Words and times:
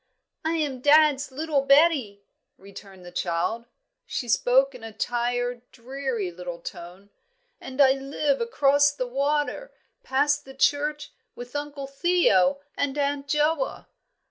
"I 0.43 0.53
am 0.53 0.79
dad's 0.81 1.31
little 1.31 1.61
Betty," 1.61 2.23
returned 2.57 3.05
the 3.05 3.11
child. 3.11 3.65
She 4.07 4.27
spoke 4.27 4.73
in 4.73 4.83
a 4.83 4.91
tired, 4.91 5.61
dreary 5.71 6.31
little 6.31 6.59
tone, 6.59 7.11
"and 7.59 7.79
I 7.79 7.91
live 7.91 8.41
across 8.41 8.91
the 8.91 9.05
water, 9.05 9.71
past 10.01 10.43
the 10.43 10.55
church, 10.55 11.11
with 11.35 11.55
Uncle 11.55 11.85
Theo 11.85 12.61
and 12.75 12.97
Aunt 12.97 13.27
Joa." 13.27 13.85